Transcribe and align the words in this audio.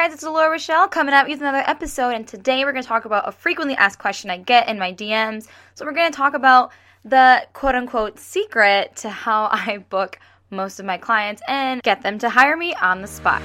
guys, 0.00 0.14
it's 0.14 0.22
Laura 0.22 0.48
Rochelle 0.48 0.88
coming 0.88 1.12
out 1.12 1.28
with 1.28 1.42
another 1.42 1.62
episode, 1.66 2.14
and 2.14 2.26
today 2.26 2.64
we're 2.64 2.72
going 2.72 2.82
to 2.82 2.88
talk 2.88 3.04
about 3.04 3.28
a 3.28 3.32
frequently 3.32 3.76
asked 3.76 3.98
question 3.98 4.30
I 4.30 4.38
get 4.38 4.66
in 4.66 4.78
my 4.78 4.94
DMs. 4.94 5.46
So, 5.74 5.84
we're 5.84 5.92
going 5.92 6.10
to 6.10 6.16
talk 6.16 6.32
about 6.32 6.72
the 7.04 7.46
quote 7.52 7.74
unquote 7.74 8.18
secret 8.18 8.96
to 8.96 9.10
how 9.10 9.44
I 9.52 9.84
book 9.90 10.18
most 10.48 10.80
of 10.80 10.86
my 10.86 10.96
clients 10.96 11.42
and 11.46 11.82
get 11.82 12.00
them 12.00 12.18
to 12.20 12.30
hire 12.30 12.56
me 12.56 12.74
on 12.76 13.02
the 13.02 13.08
spot. 13.08 13.42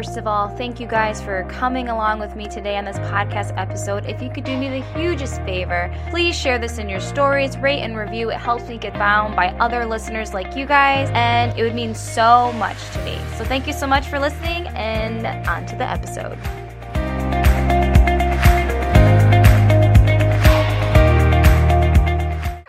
First 0.00 0.16
of 0.16 0.26
all, 0.26 0.48
thank 0.56 0.80
you 0.80 0.86
guys 0.86 1.20
for 1.20 1.44
coming 1.50 1.90
along 1.90 2.20
with 2.20 2.34
me 2.34 2.46
today 2.46 2.78
on 2.78 2.86
this 2.86 2.96
podcast 3.00 3.52
episode. 3.58 4.06
If 4.06 4.22
you 4.22 4.30
could 4.30 4.44
do 4.44 4.56
me 4.56 4.70
the 4.70 4.80
hugest 4.98 5.42
favor, 5.42 5.94
please 6.08 6.34
share 6.34 6.58
this 6.58 6.78
in 6.78 6.88
your 6.88 7.00
stories, 7.00 7.58
rate 7.58 7.80
and 7.80 7.94
review. 7.94 8.30
It 8.30 8.38
helps 8.38 8.66
me 8.66 8.78
get 8.78 8.94
found 8.94 9.36
by 9.36 9.48
other 9.58 9.84
listeners 9.84 10.32
like 10.32 10.56
you 10.56 10.64
guys, 10.64 11.10
and 11.12 11.52
it 11.58 11.62
would 11.62 11.74
mean 11.74 11.94
so 11.94 12.50
much 12.54 12.78
to 12.92 13.04
me. 13.04 13.18
So 13.36 13.44
thank 13.44 13.66
you 13.66 13.74
so 13.74 13.86
much 13.86 14.06
for 14.06 14.18
listening, 14.18 14.68
and 14.68 15.26
on 15.46 15.66
to 15.66 15.76
the 15.76 15.84
episode. 15.84 16.38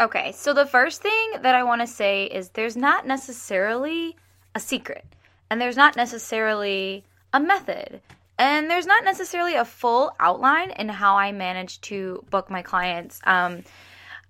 Okay, 0.02 0.34
so 0.34 0.54
the 0.54 0.66
first 0.66 1.02
thing 1.02 1.32
that 1.44 1.55
I 1.55 1.63
want 1.63 1.80
to 1.80 1.88
say 1.88 2.26
is 2.26 2.50
there's 2.50 2.76
not 2.76 3.08
necessarily 3.08 4.18
a 4.54 4.60
secret, 4.60 5.05
and 5.50 5.62
there's 5.62 5.77
not 5.77 5.96
necessarily 5.96 7.05
a 7.34 7.40
method. 7.40 8.02
And 8.38 8.70
there's 8.70 8.88
not 8.88 9.03
necessarily 9.03 9.55
a 9.55 9.66
full 9.66 10.16
outline 10.20 10.71
in 10.71 10.90
how 10.90 11.16
I 11.16 11.31
manage 11.31 11.80
to 11.81 12.23
book 12.30 12.49
my 12.49 12.62
clients. 12.62 13.20
Um, 13.23 13.63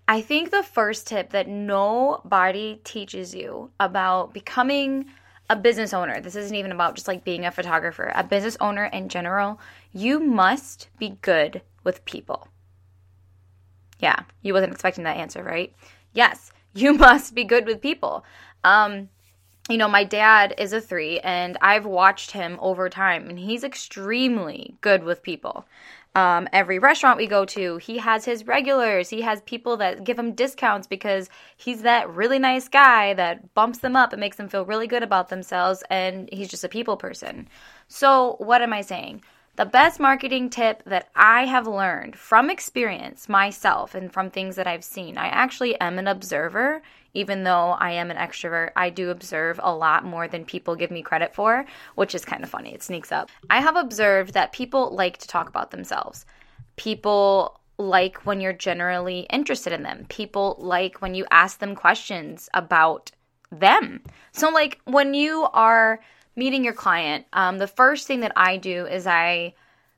I 0.08 0.22
think 0.22 0.52
the 0.52 0.64
first 0.64 1.08
tip 1.08 1.30
that 1.30 1.48
nobody 1.48 2.82
teaches 2.84 3.34
you 3.34 3.72
about 3.80 4.34
becoming 4.34 5.06
a 5.50 5.56
business 5.56 5.94
owner, 5.94 6.20
this 6.22 6.36
isn't 6.36 6.56
even 6.56 6.72
about 6.72 6.96
just 6.96 7.08
like 7.08 7.24
being 7.24 7.46
a 7.46 7.52
photographer, 7.52 8.12
a 8.16 8.24
business 8.24 8.58
owner 8.60 8.86
in 8.86 9.10
general, 9.10 9.60
you 9.92 10.20
must 10.20 10.90
be 10.98 11.18
good 11.22 11.62
with 11.84 12.04
people. 12.06 12.48
Yeah, 14.00 14.24
you 14.42 14.54
wasn't 14.54 14.74
expecting 14.74 15.04
that 15.04 15.18
answer, 15.18 15.44
right? 15.44 15.74
Yes, 16.14 16.52
you 16.74 16.94
must 17.08 17.36
be 17.36 17.44
good 17.44 17.66
with 17.66 17.82
people. 17.82 18.26
Um, 18.64 19.10
you 19.70 19.78
know, 19.78 19.88
my 19.88 20.04
dad 20.04 20.56
is 20.58 20.74
a 20.74 20.82
three, 20.82 21.20
and 21.20 21.58
I've 21.62 21.86
watched 21.86 22.32
him 22.32 22.58
over 22.62 22.90
time, 22.90 23.30
and 23.30 23.38
he's 23.38 23.64
extremely 23.64 24.76
good 24.82 25.04
with 25.04 25.24
people. 25.24 25.66
Um, 26.14 26.50
every 26.52 26.78
restaurant 26.78 27.18
we 27.18 27.28
go 27.28 27.46
to, 27.46 27.78
he 27.78 28.00
has 28.00 28.26
his 28.26 28.46
regulars. 28.46 29.10
He 29.10 29.22
has 29.22 29.42
people 29.42 29.78
that 29.78 30.04
give 30.04 30.20
him 30.20 30.34
discounts 30.34 30.86
because 30.88 31.30
he's 31.56 31.84
that 31.84 32.10
really 32.10 32.38
nice 32.38 32.68
guy 32.68 33.14
that 33.14 33.54
bumps 33.54 33.80
them 33.80 33.96
up 33.96 34.12
and 34.12 34.20
makes 34.20 34.36
them 34.36 34.50
feel 34.50 34.66
really 34.66 34.88
good 34.88 35.04
about 35.04 35.30
themselves, 35.30 35.84
and 35.90 36.28
he's 36.34 36.50
just 36.50 36.66
a 36.66 36.70
people 36.70 36.98
person. 36.98 37.48
So, 37.88 38.36
what 38.40 38.62
am 38.62 38.74
I 38.74 38.82
saying? 38.82 39.22
The 39.58 39.66
best 39.66 40.00
marketing 40.00 40.50
tip 40.50 40.82
that 40.86 41.10
I 41.16 41.46
have 41.46 41.68
learned 41.68 42.16
from 42.16 42.50
experience 42.50 43.30
myself 43.30 43.94
and 43.94 44.12
from 44.12 44.30
things 44.30 44.56
that 44.56 44.68
I've 44.68 44.84
seen, 44.84 45.18
I 45.18 45.28
actually 45.28 45.80
am 45.80 46.00
an 46.00 46.08
observer. 46.08 46.82
Even 47.14 47.44
though 47.44 47.72
I 47.72 47.92
am 47.92 48.10
an 48.10 48.18
extrovert, 48.18 48.72
I 48.76 48.90
do 48.90 49.10
observe 49.10 49.60
a 49.62 49.76
lot 49.76 50.06
more 50.06 50.28
than 50.28 50.46
people 50.46 50.76
give 50.76 50.92
me 50.92 51.02
credit 51.02 51.36
for, 51.36 51.66
which 51.96 52.16
is 52.16 52.24
kind 52.24 52.44
of 52.44 52.50
funny. 52.50 52.74
It 52.74 52.84
sneaks 52.84 53.12
up. 53.12 53.30
I 53.50 53.62
have 53.62 53.76
observed 53.76 54.34
that 54.34 54.54
people 54.54 54.96
like 54.96 55.18
to 55.18 55.28
talk 55.28 55.50
about 55.50 55.72
themselves. 55.72 56.26
People 56.78 57.60
like 57.78 58.26
when 58.26 58.40
you're 58.40 58.54
generally 58.54 59.22
interested 59.32 59.74
in 59.74 59.84
them. 59.84 60.06
People 60.10 60.56
like 60.60 61.02
when 61.02 61.16
you 61.16 61.26
ask 61.32 61.60
them 61.60 61.76
questions 61.76 62.50
about 62.54 63.12
them. 63.52 64.02
So, 64.32 64.50
like, 64.50 64.80
when 64.86 65.14
you 65.14 65.48
are 65.54 66.00
meeting 66.36 66.64
your 66.64 66.74
client, 66.74 67.26
um, 67.34 67.58
the 67.58 67.68
first 67.68 68.08
thing 68.08 68.22
that 68.22 68.32
I 68.36 68.58
do 68.58 68.86
is 68.86 69.06
I 69.06 69.54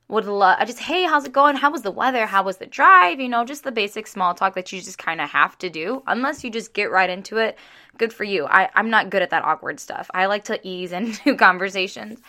would 0.08 0.26
love 0.26 0.56
I 0.60 0.64
just 0.64 0.80
hey 0.80 1.04
how's 1.04 1.24
it 1.24 1.32
going? 1.32 1.56
How 1.56 1.70
was 1.70 1.82
the 1.82 1.90
weather? 1.90 2.26
How 2.26 2.42
was 2.42 2.58
the 2.58 2.66
drive? 2.66 3.20
You 3.20 3.28
know 3.28 3.44
just 3.44 3.64
the 3.64 3.72
basic 3.72 4.06
small 4.06 4.34
talk 4.34 4.54
that 4.54 4.72
you 4.72 4.80
just 4.80 4.98
kind 4.98 5.20
of 5.20 5.30
have 5.30 5.56
to 5.58 5.70
do 5.70 6.02
unless 6.06 6.44
you 6.44 6.50
just 6.50 6.74
get 6.74 6.90
right 6.90 7.08
into 7.10 7.38
it 7.38 7.58
good 7.96 8.12
for 8.12 8.24
you. 8.24 8.46
I, 8.46 8.68
i'm 8.74 8.90
not 8.90 9.10
good 9.10 9.22
at 9.22 9.30
that 9.30 9.44
awkward 9.44 9.80
stuff. 9.80 10.10
I 10.12 10.26
like 10.26 10.44
to 10.44 10.60
ease 10.66 10.92
into 11.00 11.36
conversations. 11.36 12.20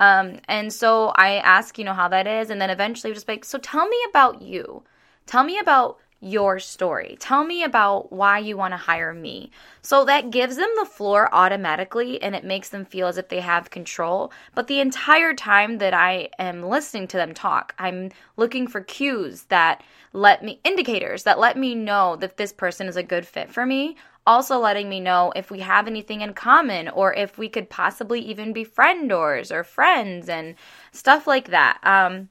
Um, 0.00 0.40
and 0.48 0.72
so 0.72 1.12
i 1.16 1.36
ask 1.36 1.78
you 1.78 1.84
know 1.84 1.94
how 1.94 2.08
that 2.08 2.26
is 2.26 2.50
and 2.50 2.60
then 2.60 2.70
eventually 2.70 3.12
just 3.14 3.28
like 3.28 3.44
so 3.44 3.58
tell 3.58 3.86
me 3.86 3.98
about 4.10 4.42
you. 4.42 4.82
Tell 5.26 5.44
me 5.44 5.58
about 5.58 5.98
your 6.24 6.58
story. 6.58 7.16
Tell 7.20 7.44
me 7.44 7.62
about 7.62 8.10
why 8.12 8.38
you 8.38 8.56
want 8.56 8.72
to 8.72 8.78
hire 8.78 9.12
me. 9.12 9.50
So 9.82 10.04
that 10.06 10.30
gives 10.30 10.56
them 10.56 10.70
the 10.76 10.86
floor 10.86 11.28
automatically 11.32 12.22
and 12.22 12.34
it 12.34 12.44
makes 12.44 12.70
them 12.70 12.84
feel 12.84 13.06
as 13.06 13.18
if 13.18 13.28
they 13.28 13.40
have 13.40 13.70
control. 13.70 14.32
But 14.54 14.66
the 14.66 14.80
entire 14.80 15.34
time 15.34 15.78
that 15.78 15.92
I 15.92 16.30
am 16.38 16.62
listening 16.62 17.08
to 17.08 17.16
them 17.16 17.34
talk, 17.34 17.74
I'm 17.78 18.10
looking 18.36 18.66
for 18.66 18.80
cues 18.80 19.44
that 19.44 19.82
let 20.12 20.42
me, 20.42 20.60
indicators 20.64 21.24
that 21.24 21.38
let 21.38 21.58
me 21.58 21.74
know 21.74 22.16
that 22.16 22.36
this 22.36 22.52
person 22.52 22.88
is 22.88 22.96
a 22.96 23.02
good 23.02 23.26
fit 23.26 23.52
for 23.52 23.66
me. 23.66 23.96
Also, 24.26 24.58
letting 24.58 24.88
me 24.88 25.00
know 25.00 25.32
if 25.36 25.50
we 25.50 25.60
have 25.60 25.86
anything 25.86 26.22
in 26.22 26.32
common 26.32 26.88
or 26.88 27.12
if 27.12 27.36
we 27.36 27.48
could 27.48 27.68
possibly 27.68 28.20
even 28.20 28.54
be 28.54 28.64
friendors 28.64 29.52
or 29.52 29.62
friends 29.62 30.30
and 30.30 30.54
stuff 30.92 31.26
like 31.26 31.48
that. 31.48 31.78
Um, 31.82 32.30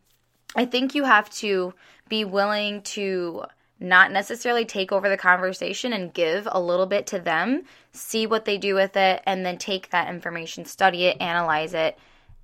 I 0.55 0.65
think 0.65 0.95
you 0.95 1.03
have 1.03 1.29
to 1.35 1.73
be 2.09 2.25
willing 2.25 2.81
to 2.81 3.43
not 3.83 4.11
necessarily 4.11 4.65
take 4.65 4.91
over 4.91 5.09
the 5.09 5.17
conversation 5.17 5.93
and 5.93 6.13
give 6.13 6.47
a 6.51 6.59
little 6.59 6.85
bit 6.85 7.05
to 7.07 7.19
them, 7.19 7.63
see 7.91 8.25
what 8.25 8.45
they 8.45 8.57
do 8.57 8.73
with 8.75 8.95
it, 8.95 9.21
and 9.25 9.45
then 9.45 9.57
take 9.57 9.89
that 9.89 10.09
information, 10.09 10.65
study 10.65 11.05
it, 11.05 11.17
analyze 11.21 11.73
it, 11.73 11.97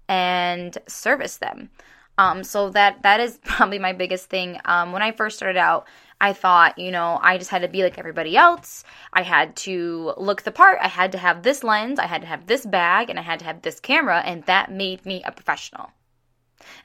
and 0.07 0.77
service 0.87 1.37
them. 1.37 1.69
Um, 2.17 2.43
so 2.43 2.69
that 2.71 3.01
that 3.03 3.21
is 3.21 3.39
probably 3.45 3.79
my 3.79 3.93
biggest 3.93 4.29
thing. 4.29 4.59
Um, 4.65 4.91
when 4.91 5.01
I 5.01 5.13
first 5.13 5.37
started 5.37 5.57
out, 5.57 5.87
I 6.21 6.33
thought, 6.33 6.77
you 6.77 6.91
know, 6.91 7.17
I 7.21 7.37
just 7.37 7.49
had 7.49 7.61
to 7.61 7.69
be 7.69 7.81
like 7.81 7.97
everybody 7.97 8.35
else. 8.35 8.83
I 9.13 9.21
had 9.21 9.55
to 9.57 10.13
look 10.17 10.41
the 10.41 10.51
part. 10.51 10.79
I 10.81 10.89
had 10.89 11.13
to 11.13 11.17
have 11.17 11.43
this 11.43 11.63
lens. 11.63 11.97
I 11.97 12.07
had 12.07 12.21
to 12.21 12.27
have 12.27 12.45
this 12.45 12.65
bag, 12.65 13.09
and 13.09 13.17
I 13.17 13.21
had 13.21 13.39
to 13.39 13.45
have 13.45 13.61
this 13.61 13.79
camera, 13.79 14.19
and 14.19 14.43
that 14.43 14.69
made 14.69 15.05
me 15.05 15.23
a 15.23 15.31
professional. 15.31 15.91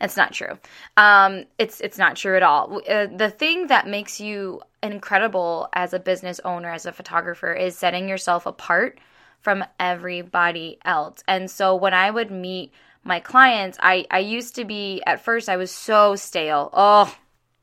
It's 0.00 0.16
not 0.16 0.32
true. 0.32 0.58
Um, 0.96 1.44
it's 1.58 1.80
it's 1.80 1.98
not 1.98 2.16
true 2.16 2.36
at 2.36 2.42
all. 2.42 2.80
Uh, 2.88 3.06
the 3.06 3.30
thing 3.30 3.68
that 3.68 3.86
makes 3.86 4.20
you 4.20 4.60
incredible 4.82 5.68
as 5.72 5.92
a 5.92 5.98
business 5.98 6.40
owner, 6.44 6.70
as 6.70 6.86
a 6.86 6.92
photographer, 6.92 7.52
is 7.52 7.76
setting 7.76 8.08
yourself 8.08 8.46
apart 8.46 8.98
from 9.40 9.64
everybody 9.78 10.78
else. 10.84 11.22
And 11.28 11.50
so 11.50 11.76
when 11.76 11.94
I 11.94 12.10
would 12.10 12.30
meet 12.30 12.72
my 13.02 13.20
clients, 13.20 13.78
I 13.80 14.06
I 14.10 14.20
used 14.20 14.56
to 14.56 14.64
be 14.64 15.02
at 15.06 15.24
first 15.24 15.48
I 15.48 15.56
was 15.56 15.70
so 15.70 16.16
stale. 16.16 16.70
Oh, 16.72 17.14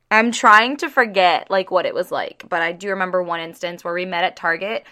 I'm 0.09 0.31
trying 0.31 0.77
to 0.77 0.89
forget 0.89 1.49
like 1.49 1.71
what 1.71 1.85
it 1.85 1.95
was 1.95 2.11
like, 2.11 2.45
but 2.49 2.61
I 2.61 2.73
do 2.73 2.89
remember 2.89 3.23
one 3.23 3.39
instance 3.39 3.83
where 3.83 3.93
we 3.93 4.05
met 4.05 4.25
at 4.25 4.35
Target 4.35 4.85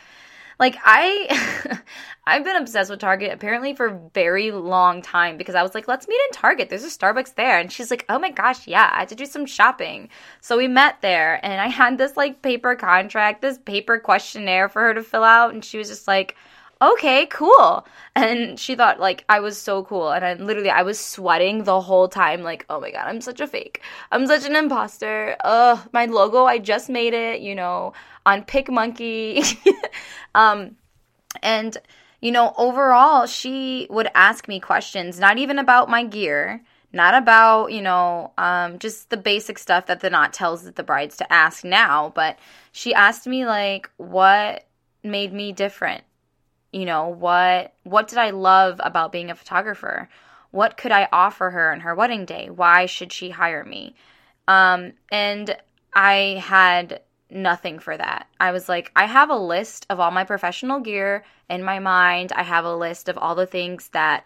like 0.59 0.77
I 0.83 1.79
I've 2.27 2.43
been 2.43 2.57
obsessed 2.57 2.91
with 2.91 2.99
Target 2.99 3.31
apparently 3.31 3.73
for 3.73 3.87
a 3.87 3.99
very 4.13 4.51
long 4.51 5.01
time 5.01 5.37
because 5.37 5.55
I 5.55 5.63
was 5.63 5.73
like, 5.73 5.87
let's 5.87 6.07
meet 6.07 6.19
in 6.27 6.33
Target. 6.33 6.69
There's 6.69 6.83
a 6.83 6.87
Starbucks 6.87 7.33
there. 7.35 7.57
And 7.57 7.71
she's 7.71 7.89
like, 7.89 8.05
oh 8.07 8.19
my 8.19 8.29
gosh, 8.29 8.67
yeah, 8.67 8.89
I 8.93 8.99
had 8.99 9.09
to 9.09 9.15
do 9.15 9.25
some 9.25 9.47
shopping. 9.47 10.09
So 10.41 10.57
we 10.57 10.67
met 10.67 11.01
there 11.01 11.43
and 11.43 11.59
I 11.59 11.67
had 11.67 11.97
this 11.97 12.15
like 12.15 12.43
paper 12.43 12.75
contract, 12.75 13.41
this 13.41 13.57
paper 13.57 13.97
questionnaire 13.97 14.69
for 14.69 14.81
her 14.83 14.93
to 14.93 15.01
fill 15.01 15.23
out. 15.23 15.53
And 15.53 15.65
she 15.65 15.79
was 15.79 15.87
just 15.87 16.07
like, 16.07 16.35
okay, 16.81 17.25
cool. 17.25 17.87
And 18.15 18.59
she 18.59 18.75
thought 18.75 18.99
like 18.99 19.25
I 19.27 19.39
was 19.39 19.57
so 19.57 19.83
cool. 19.83 20.11
And 20.11 20.23
I 20.23 20.33
literally 20.35 20.69
I 20.69 20.83
was 20.83 20.99
sweating 20.99 21.63
the 21.63 21.81
whole 21.81 22.07
time, 22.09 22.43
like, 22.43 22.65
oh 22.69 22.79
my 22.79 22.91
god, 22.91 23.07
I'm 23.07 23.21
such 23.21 23.41
a 23.41 23.47
fake. 23.47 23.81
I'm 24.11 24.27
such 24.27 24.45
an 24.45 24.55
imposter. 24.55 25.35
Ugh, 25.43 25.79
my 25.93 26.05
logo, 26.05 26.45
I 26.45 26.59
just 26.59 26.89
made 26.89 27.15
it, 27.15 27.41
you 27.41 27.55
know 27.55 27.93
on 28.29 28.43
PicMonkey. 28.43 29.57
um, 30.35 30.75
and, 31.41 31.77
you 32.21 32.31
know, 32.31 32.53
overall, 32.57 33.25
she 33.25 33.87
would 33.89 34.09
ask 34.13 34.47
me 34.47 34.59
questions, 34.59 35.19
not 35.19 35.37
even 35.37 35.59
about 35.59 35.89
my 35.89 36.03
gear, 36.03 36.63
not 36.91 37.13
about, 37.13 37.71
you 37.71 37.81
know, 37.81 38.31
um, 38.37 38.79
just 38.79 39.09
the 39.09 39.17
basic 39.17 39.57
stuff 39.57 39.87
that 39.87 39.99
the 39.99 40.09
knot 40.09 40.33
tells 40.33 40.71
the 40.71 40.83
brides 40.83 41.17
to 41.17 41.33
ask 41.33 41.63
now, 41.63 42.11
but 42.15 42.37
she 42.71 42.93
asked 42.93 43.27
me, 43.27 43.45
like, 43.45 43.89
what 43.97 44.65
made 45.03 45.33
me 45.33 45.51
different? 45.51 46.03
You 46.71 46.85
know, 46.85 47.07
what 47.07 47.73
what 47.83 48.07
did 48.07 48.19
I 48.19 48.29
love 48.29 48.79
about 48.83 49.11
being 49.11 49.31
a 49.31 49.35
photographer? 49.35 50.07
What 50.51 50.77
could 50.77 50.91
I 50.91 51.07
offer 51.11 51.49
her 51.49 51.71
on 51.71 51.79
her 51.79 51.95
wedding 51.95 52.25
day? 52.25 52.49
Why 52.49 52.85
should 52.85 53.11
she 53.11 53.31
hire 53.31 53.63
me? 53.63 53.95
Um, 54.47 54.93
and 55.11 55.55
I 55.95 56.43
had 56.43 57.01
nothing 57.29 57.79
for 57.79 57.95
that. 57.95 58.27
I 58.39 58.51
was 58.51 58.67
like, 58.67 58.91
I 58.95 59.05
have 59.05 59.29
a 59.29 59.37
list 59.37 59.85
of 59.89 59.99
all 59.99 60.11
my 60.11 60.23
professional 60.23 60.79
gear 60.79 61.23
in 61.49 61.63
my 61.63 61.79
mind. 61.79 62.31
I 62.31 62.43
have 62.43 62.65
a 62.65 62.75
list 62.75 63.09
of 63.09 63.17
all 63.17 63.35
the 63.35 63.45
things 63.45 63.89
that 63.89 64.25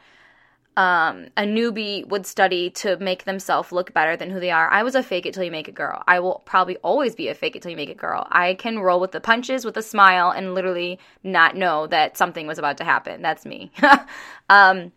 um, 0.75 1.27
a 1.37 1.43
newbie 1.43 2.07
would 2.07 2.25
study 2.25 2.71
to 2.71 2.97
make 2.97 3.25
themselves 3.25 3.71
look 3.71 3.93
better 3.93 4.17
than 4.17 4.31
who 4.31 4.39
they 4.39 4.49
are. 4.49 4.69
I 4.71 4.81
was 4.83 4.95
a 4.95 5.03
fake 5.03 5.25
it 5.25 5.33
till 5.33 5.43
you 5.43 5.51
make 5.51 5.67
it 5.67 5.75
girl. 5.75 6.01
I 6.07 6.19
will 6.19 6.41
probably 6.45 6.77
always 6.77 7.13
be 7.13 7.27
a 7.27 7.35
fake 7.35 7.55
it 7.55 7.61
till 7.61 7.71
you 7.71 7.77
make 7.77 7.89
it 7.89 7.97
girl. 7.97 8.27
I 8.31 8.55
can 8.55 8.79
roll 8.79 8.99
with 8.99 9.11
the 9.11 9.21
punches 9.21 9.65
with 9.65 9.77
a 9.77 9.83
smile 9.83 10.31
and 10.31 10.55
literally 10.55 10.99
not 11.23 11.55
know 11.55 11.85
that 11.87 12.17
something 12.17 12.47
was 12.47 12.57
about 12.57 12.77
to 12.77 12.83
happen. 12.83 13.21
That's 13.21 13.45
me. 13.45 13.71
um, 14.49 14.91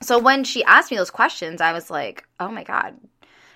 so 0.00 0.18
when 0.18 0.44
she 0.44 0.62
asked 0.64 0.90
me 0.90 0.96
those 0.96 1.10
questions, 1.10 1.60
I 1.60 1.72
was 1.72 1.90
like, 1.90 2.24
oh 2.38 2.48
my 2.48 2.62
God. 2.62 2.96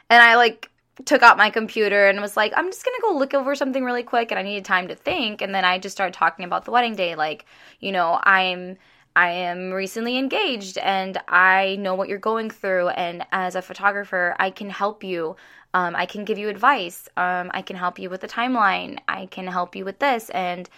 And 0.08 0.23
I 0.23 0.35
like 0.37 0.70
took 1.05 1.23
out 1.23 1.37
my 1.37 1.50
computer 1.50 2.08
and 2.08 2.20
was 2.20 2.37
like, 2.37 2.52
I'm 2.56 2.67
just 2.67 2.85
gonna 2.85 2.97
go 3.02 3.19
look 3.19 3.35
over 3.35 3.55
something 3.55 3.85
really 3.85 4.02
quick 4.02 4.31
and 4.31 4.38
I 4.38 4.43
needed 4.43 4.64
time 4.64 4.88
to 4.88 4.94
think. 4.94 5.43
And 5.43 5.55
then 5.55 5.64
I 5.64 5.79
just 5.79 5.97
started 5.97 6.14
talking 6.14 6.44
about 6.44 6.64
the 6.64 6.70
wedding 6.70 6.94
day. 6.94 7.14
Like, 7.14 7.47
you 7.81 7.93
know, 7.93 8.20
I'm 8.23 8.76
I 9.17 9.31
am 9.31 9.73
recently 9.73 10.19
engaged 10.19 10.79
and 10.79 11.19
I 11.26 11.76
know 11.81 11.94
what 11.94 12.08
you're 12.08 12.19
going 12.19 12.49
through. 12.49 12.88
And 12.91 13.26
as 13.32 13.56
a 13.56 13.62
photographer, 13.62 14.37
I 14.38 14.50
can 14.50 14.70
help 14.70 15.02
you. 15.02 15.37
Um, 15.75 15.97
I 15.97 16.06
can 16.06 16.25
give 16.25 16.38
you 16.38 16.49
advice. 16.49 17.08
Um, 17.17 17.50
I 17.52 17.62
can 17.62 17.76
help 17.76 17.99
you 17.99 18.08
with 18.08 18.20
the 18.20 18.29
timeline. 18.29 18.99
I 19.08 19.26
can 19.26 19.47
help 19.47 19.75
you 19.75 19.85
with 19.85 19.99
this. 19.99 20.31
And 20.31 20.69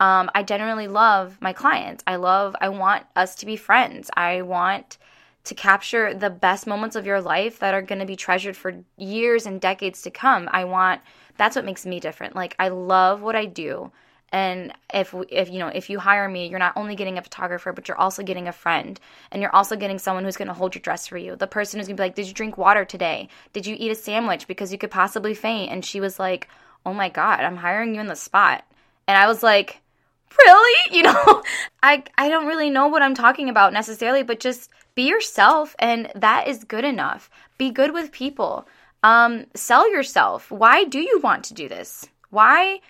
um, 0.00 0.30
I 0.34 0.42
generally 0.42 0.88
love 0.88 1.38
my 1.40 1.52
clients. 1.52 2.02
I 2.06 2.16
love, 2.16 2.56
I 2.60 2.70
want 2.70 3.04
us 3.14 3.34
to 3.36 3.46
be 3.46 3.56
friends. 3.56 4.10
I 4.16 4.42
want 4.42 4.98
to 5.44 5.54
capture 5.54 6.14
the 6.14 6.30
best 6.30 6.66
moments 6.66 6.96
of 6.96 7.06
your 7.06 7.20
life 7.20 7.58
that 7.58 7.74
are 7.74 7.82
going 7.82 7.98
to 7.98 8.06
be 8.06 8.16
treasured 8.16 8.56
for 8.56 8.84
years 8.96 9.46
and 9.46 9.60
decades 9.60 10.02
to 10.02 10.10
come. 10.10 10.48
I 10.52 10.64
want, 10.64 11.00
that's 11.36 11.56
what 11.56 11.64
makes 11.64 11.84
me 11.84 12.00
different. 12.00 12.36
Like, 12.36 12.54
I 12.58 12.68
love 12.68 13.22
what 13.22 13.34
I 13.34 13.46
do. 13.46 13.90
And 14.32 14.72
if 14.94 15.14
if 15.28 15.50
you 15.50 15.58
know 15.58 15.68
if 15.68 15.90
you 15.90 15.98
hire 15.98 16.26
me 16.26 16.48
you're 16.48 16.58
not 16.58 16.72
only 16.74 16.96
getting 16.96 17.18
a 17.18 17.22
photographer 17.22 17.70
but 17.70 17.86
you're 17.86 17.98
also 17.98 18.22
getting 18.22 18.48
a 18.48 18.52
friend. 18.52 18.98
And 19.30 19.42
you're 19.42 19.54
also 19.54 19.76
getting 19.76 19.98
someone 19.98 20.24
who's 20.24 20.38
going 20.38 20.48
to 20.48 20.54
hold 20.54 20.74
your 20.74 20.80
dress 20.80 21.06
for 21.06 21.18
you. 21.18 21.36
The 21.36 21.46
person 21.46 21.78
who's 21.78 21.86
going 21.86 21.98
to 21.98 22.00
be 22.00 22.06
like 22.06 22.14
did 22.14 22.28
you 22.28 22.32
drink 22.32 22.56
water 22.56 22.86
today? 22.86 23.28
Did 23.52 23.66
you 23.66 23.76
eat 23.78 23.92
a 23.92 23.94
sandwich? 23.94 24.48
Because 24.48 24.72
you 24.72 24.78
could 24.78 24.90
possibly 24.90 25.34
faint. 25.34 25.70
And 25.70 25.84
she 25.84 26.00
was 26.00 26.18
like 26.18 26.48
oh 26.86 26.94
my 26.94 27.10
god 27.10 27.40
i'm 27.40 27.58
hiring 27.58 27.94
you 27.94 28.00
in 28.00 28.06
the 28.06 28.16
spot. 28.16 28.64
And 29.06 29.18
i 29.18 29.26
was 29.26 29.42
like 29.42 29.81
really 30.38 30.96
you 30.96 31.02
know 31.02 31.42
i 31.82 32.02
i 32.18 32.28
don't 32.28 32.46
really 32.46 32.70
know 32.70 32.86
what 32.86 33.02
i'm 33.02 33.14
talking 33.14 33.48
about 33.48 33.72
necessarily 33.72 34.22
but 34.22 34.40
just 34.40 34.70
be 34.94 35.08
yourself 35.08 35.74
and 35.78 36.10
that 36.14 36.48
is 36.48 36.64
good 36.64 36.84
enough 36.84 37.30
be 37.58 37.70
good 37.70 37.92
with 37.92 38.12
people 38.12 38.66
um 39.02 39.44
sell 39.54 39.90
yourself 39.90 40.50
why 40.50 40.84
do 40.84 41.00
you 41.00 41.20
want 41.22 41.44
to 41.44 41.54
do 41.54 41.68
this 41.68 42.08
why 42.30 42.80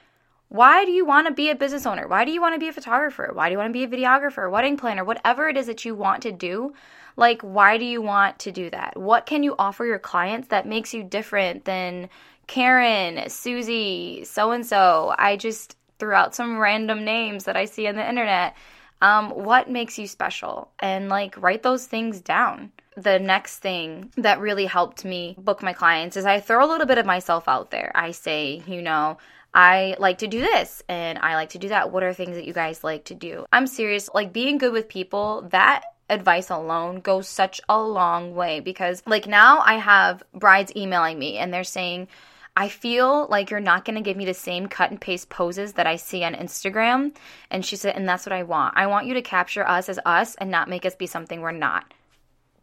why 0.52 0.84
do 0.84 0.90
you 0.90 1.06
want 1.06 1.26
to 1.26 1.32
be 1.32 1.48
a 1.48 1.54
business 1.54 1.86
owner? 1.86 2.06
Why 2.06 2.26
do 2.26 2.30
you 2.30 2.38
want 2.38 2.54
to 2.54 2.58
be 2.58 2.68
a 2.68 2.74
photographer? 2.74 3.30
Why 3.32 3.48
do 3.48 3.52
you 3.52 3.58
want 3.58 3.70
to 3.70 3.72
be 3.72 3.84
a 3.84 3.88
videographer, 3.88 4.50
wedding 4.50 4.76
planner, 4.76 5.02
whatever 5.02 5.48
it 5.48 5.56
is 5.56 5.64
that 5.64 5.86
you 5.86 5.94
want 5.94 6.24
to 6.24 6.30
do? 6.30 6.74
Like, 7.16 7.40
why 7.40 7.78
do 7.78 7.86
you 7.86 8.02
want 8.02 8.38
to 8.40 8.52
do 8.52 8.68
that? 8.68 9.00
What 9.00 9.24
can 9.24 9.42
you 9.42 9.54
offer 9.58 9.86
your 9.86 9.98
clients 9.98 10.48
that 10.48 10.66
makes 10.66 10.92
you 10.92 11.04
different 11.04 11.64
than 11.64 12.10
Karen, 12.48 13.30
Susie, 13.30 14.24
so 14.24 14.50
and 14.50 14.66
so? 14.66 15.14
I 15.16 15.38
just 15.38 15.74
threw 16.02 16.14
out 16.14 16.34
some 16.34 16.58
random 16.58 17.04
names 17.04 17.44
that 17.44 17.56
I 17.56 17.66
see 17.66 17.86
on 17.86 17.94
the 17.94 18.08
internet. 18.08 18.56
Um, 19.00 19.30
what 19.30 19.70
makes 19.70 20.00
you 20.00 20.08
special? 20.08 20.72
And 20.80 21.08
like, 21.08 21.40
write 21.40 21.62
those 21.62 21.86
things 21.86 22.20
down 22.20 22.72
the 22.96 23.20
next 23.20 23.60
thing 23.60 24.10
that 24.16 24.40
really 24.40 24.66
helped 24.66 25.04
me 25.04 25.36
book 25.38 25.62
my 25.62 25.72
clients 25.72 26.16
is 26.16 26.26
I 26.26 26.40
throw 26.40 26.66
a 26.66 26.68
little 26.68 26.86
bit 26.86 26.98
of 26.98 27.06
myself 27.06 27.48
out 27.48 27.70
there. 27.70 27.92
I 27.94 28.10
say, 28.10 28.62
you 28.66 28.82
know, 28.82 29.18
I 29.54 29.94
like 30.00 30.18
to 30.18 30.26
do 30.26 30.40
this 30.40 30.82
and 30.88 31.18
I 31.18 31.36
like 31.36 31.50
to 31.50 31.58
do 31.58 31.68
that. 31.68 31.92
What 31.92 32.02
are 32.02 32.12
things 32.12 32.34
that 32.34 32.46
you 32.46 32.52
guys 32.52 32.82
like 32.82 33.04
to 33.04 33.14
do? 33.14 33.46
I'm 33.52 33.68
serious, 33.68 34.10
like 34.12 34.32
being 34.32 34.58
good 34.58 34.72
with 34.72 34.88
people, 34.88 35.48
that 35.52 35.84
advice 36.10 36.50
alone 36.50 37.00
goes 37.00 37.28
such 37.28 37.60
a 37.68 37.80
long 37.80 38.34
way 38.34 38.58
because 38.58 39.02
like 39.06 39.28
now 39.28 39.60
I 39.60 39.74
have 39.74 40.24
brides 40.34 40.72
emailing 40.74 41.18
me 41.18 41.38
and 41.38 41.54
they're 41.54 41.64
saying, 41.64 42.08
I 42.54 42.68
feel 42.68 43.26
like 43.28 43.50
you're 43.50 43.60
not 43.60 43.84
going 43.84 43.94
to 43.96 44.02
give 44.02 44.16
me 44.16 44.26
the 44.26 44.34
same 44.34 44.66
cut 44.66 44.90
and 44.90 45.00
paste 45.00 45.30
poses 45.30 45.72
that 45.74 45.86
I 45.86 45.96
see 45.96 46.22
on 46.22 46.34
Instagram. 46.34 47.14
And 47.50 47.64
she 47.64 47.76
said, 47.76 47.96
and 47.96 48.06
that's 48.06 48.26
what 48.26 48.34
I 48.34 48.42
want. 48.42 48.74
I 48.76 48.86
want 48.88 49.06
you 49.06 49.14
to 49.14 49.22
capture 49.22 49.66
us 49.66 49.88
as 49.88 49.98
us 50.04 50.34
and 50.36 50.50
not 50.50 50.68
make 50.68 50.84
us 50.84 50.94
be 50.94 51.06
something 51.06 51.40
we're 51.40 51.52
not. 51.52 51.92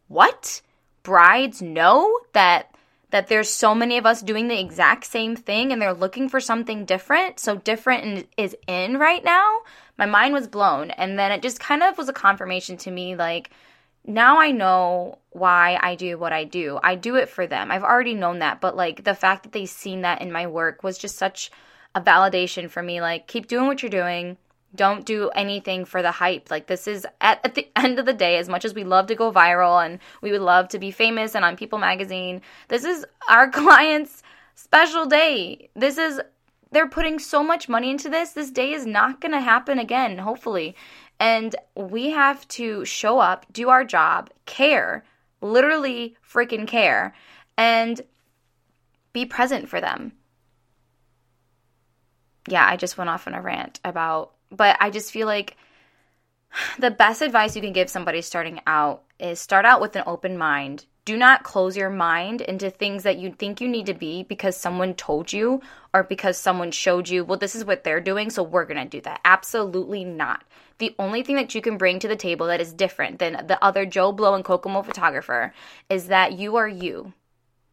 What? 0.08 0.62
Brides 1.04 1.62
know 1.62 2.20
that 2.34 2.72
that 3.12 3.28
there's 3.28 3.50
so 3.50 3.74
many 3.74 3.98
of 3.98 4.06
us 4.06 4.22
doing 4.22 4.48
the 4.48 4.60
exact 4.60 5.04
same 5.04 5.36
thing 5.36 5.72
and 5.72 5.82
they're 5.82 5.94
looking 5.96 6.30
for 6.30 6.40
something 6.40 6.86
different. 6.86 7.40
So 7.40 7.56
different 7.56 8.28
is 8.38 8.56
in 8.68 8.98
right 8.98 9.24
now. 9.24 9.62
My 9.98 10.06
mind 10.06 10.34
was 10.34 10.48
blown. 10.48 10.92
And 10.92 11.18
then 11.18 11.32
it 11.32 11.42
just 11.42 11.60
kind 11.60 11.82
of 11.82 11.98
was 11.98 12.08
a 12.08 12.14
confirmation 12.14 12.78
to 12.78 12.92
me 12.92 13.16
like, 13.16 13.50
now 14.06 14.40
I 14.40 14.52
know 14.52 15.20
why 15.32 15.80
I 15.82 15.96
do 15.96 16.18
what 16.18 16.34
I 16.34 16.44
do. 16.44 16.80
I 16.84 16.96
do 16.96 17.16
it 17.16 17.30
for 17.30 17.46
them. 17.46 17.72
I've 17.72 17.84
already 17.84 18.14
known 18.14 18.40
that, 18.40 18.62
but 18.62 18.76
like 18.76 19.04
the 19.04 19.16
fact 19.16 19.44
that 19.44 19.52
they've 19.52 19.70
seen 19.70 20.02
that 20.02 20.22
in 20.22 20.32
my 20.32 20.48
work 20.48 20.84
was 20.84 20.98
just 20.98 21.18
such 21.18 21.52
a 21.96 22.02
validation 22.02 22.70
for 22.70 22.82
me. 22.82 23.02
Like, 23.02 23.28
keep 23.28 23.48
doing 23.48 23.68
what 23.68 23.82
you're 23.82 23.90
doing 23.90 24.38
don't 24.76 25.06
do 25.06 25.30
anything 25.30 25.86
for 25.86 26.02
the 26.02 26.12
hype. 26.12 26.52
Like 26.52 26.68
this 26.68 26.88
is 26.88 27.06
at, 27.22 27.40
at, 27.44 27.56
the 27.56 27.68
end 27.76 28.00
of 28.00 28.06
the 28.06 28.14
day, 28.14 28.38
as 28.38 28.50
much 28.50 28.66
as 28.66 28.74
we 28.74 28.84
love 28.84 29.08
to 29.08 29.16
go 29.16 29.32
viral 29.32 29.84
and 29.84 30.00
we 30.22 30.32
would 30.32 30.42
love 30.42 30.70
to 30.70 30.80
be 30.80 30.92
famous 30.92 31.36
and 31.36 31.44
on 31.44 31.58
People 31.58 31.80
magazine, 31.80 32.42
this 32.68 32.84
is 32.84 33.06
our 33.28 33.50
clients' 33.52 34.22
special 34.56 35.06
day. 35.06 35.70
This 35.76 35.98
is 35.98 36.22
they're 36.72 36.88
putting 36.88 37.18
so 37.18 37.44
much 37.44 37.68
money 37.68 37.90
into 37.90 38.10
this. 38.10 38.34
This 38.34 38.52
day 38.52 38.74
is 38.74 38.86
not 38.86 39.22
going 39.22 39.32
to 39.32 39.42
happen 39.42 39.80
again, 39.80 40.20
hopefully. 40.20 40.76
And 41.20 41.56
we 41.76 42.12
have 42.12 42.48
to 42.50 42.86
show 42.86 43.20
up, 43.20 43.46
do 43.52 43.70
our 43.70 43.84
job, 43.84 44.30
care, 44.46 45.04
literally 45.42 46.16
freaking 46.26 46.68
care, 46.68 47.14
and 47.58 48.02
be 49.12 49.26
present 49.26 49.68
for 49.68 49.82
them. 49.82 50.14
Yeah, 52.48 52.66
I 52.66 52.78
just 52.78 52.98
went 52.98 53.10
off 53.10 53.28
on 53.28 53.34
a 53.34 53.42
rant 53.42 53.80
about 53.84 54.34
but 54.52 54.78
I 54.80 54.90
just 54.90 55.12
feel 55.12 55.28
like 55.28 55.58
the 56.80 56.92
best 56.92 57.22
advice 57.22 57.56
you 57.56 57.62
can 57.62 57.74
give 57.74 57.90
somebody 57.90 58.22
starting 58.22 58.60
out 58.68 59.04
is 59.20 59.40
start 59.40 59.66
out 59.66 59.82
with 59.82 59.96
an 59.96 60.04
open 60.06 60.38
mind. 60.38 60.86
Do 61.06 61.18
not 61.18 61.44
close 61.44 61.76
your 61.76 61.90
mind 61.90 62.42
into 62.42 62.70
things 62.70 63.04
that 63.04 63.18
you 63.18 63.32
think 63.32 63.62
you 63.62 63.68
need 63.68 63.88
to 63.88 63.94
be 63.94 64.24
because 64.24 64.56
someone 64.56 64.94
told 64.94 65.34
you 65.34 65.62
or 65.94 66.04
because 66.04 66.38
someone 66.38 66.72
showed 66.72 67.10
you, 67.10 67.24
well, 67.24 67.40
this 67.40 67.56
is 67.56 67.66
what 67.66 67.84
they're 67.84 68.02
doing, 68.02 68.30
so 68.30 68.44
we're 68.44 68.66
going 68.66 68.84
to 68.84 68.86
do 68.86 69.02
that. 69.02 69.20
Absolutely 69.26 70.04
not. 70.04 70.44
The 70.80 70.96
only 70.98 71.24
thing 71.24 71.36
that 71.36 71.54
you 71.54 71.62
can 71.62 71.78
bring 71.78 72.00
to 72.00 72.08
the 72.08 72.16
table 72.16 72.48
that 72.48 72.62
is 72.62 72.74
different 72.74 73.20
than 73.20 73.46
the 73.48 73.64
other 73.64 73.86
Joe 73.86 74.12
Blow 74.12 74.34
and 74.34 74.44
Kokomo 74.44 74.82
photographer 74.82 75.54
is 75.90 76.08
that 76.08 76.34
you 76.34 76.56
are 76.56 76.68
you. 76.68 77.14